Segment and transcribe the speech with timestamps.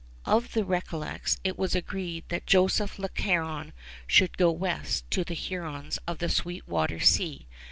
[0.25, 3.71] Of the Recollets, it was agreed that Joseph le Caron
[4.07, 7.45] should go west to the Hurons of the Sweet Water Sea.